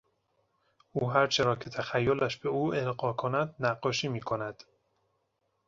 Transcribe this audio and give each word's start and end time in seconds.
او 0.91 1.11
هرچه 1.11 1.43
را 1.43 1.55
که 1.55 1.69
تخیلش 1.69 2.37
به 2.37 2.49
او 2.49 2.73
القا 2.73 3.13
کند 3.13 3.55
نقاشی 3.59 4.07
میکند. 4.07 4.63